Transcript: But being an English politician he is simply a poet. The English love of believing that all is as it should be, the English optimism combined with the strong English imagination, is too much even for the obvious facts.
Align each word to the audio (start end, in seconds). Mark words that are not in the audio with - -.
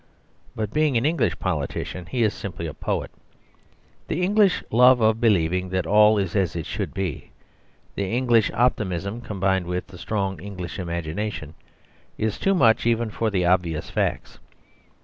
But 0.55 0.73
being 0.73 0.97
an 0.97 1.05
English 1.05 1.37
politician 1.37 2.07
he 2.07 2.23
is 2.23 2.33
simply 2.33 2.65
a 2.65 2.73
poet. 2.73 3.11
The 4.07 4.23
English 4.23 4.63
love 4.71 4.99
of 4.99 5.21
believing 5.21 5.69
that 5.69 5.85
all 5.85 6.17
is 6.17 6.35
as 6.35 6.55
it 6.55 6.65
should 6.65 6.91
be, 6.91 7.29
the 7.93 8.09
English 8.09 8.49
optimism 8.55 9.21
combined 9.21 9.67
with 9.67 9.85
the 9.85 9.99
strong 9.99 10.39
English 10.41 10.79
imagination, 10.79 11.53
is 12.17 12.39
too 12.39 12.55
much 12.55 12.87
even 12.87 13.11
for 13.11 13.29
the 13.29 13.45
obvious 13.45 13.91
facts. 13.91 14.39